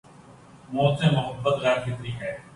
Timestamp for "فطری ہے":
1.83-2.31